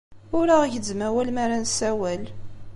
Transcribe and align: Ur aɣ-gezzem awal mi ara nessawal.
Ur 0.37 0.47
aɣ-gezzem 0.55 1.01
awal 1.07 1.29
mi 1.31 1.39
ara 1.43 1.63
nessawal. 1.63 2.23